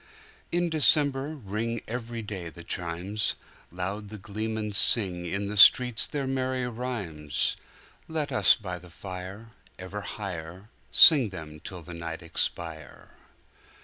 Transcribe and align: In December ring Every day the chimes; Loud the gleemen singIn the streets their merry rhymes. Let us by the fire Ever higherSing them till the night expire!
In 0.51 0.71
December 0.71 1.35
ring 1.35 1.81
Every 1.87 2.23
day 2.23 2.49
the 2.49 2.63
chimes; 2.63 3.35
Loud 3.71 4.09
the 4.09 4.17
gleemen 4.17 4.71
singIn 4.71 5.51
the 5.51 5.55
streets 5.57 6.07
their 6.07 6.25
merry 6.25 6.67
rhymes. 6.67 7.55
Let 8.07 8.31
us 8.31 8.55
by 8.55 8.79
the 8.79 8.89
fire 8.89 9.49
Ever 9.77 10.01
higherSing 10.01 11.29
them 11.29 11.59
till 11.59 11.83
the 11.83 11.93
night 11.93 12.23
expire! 12.23 13.11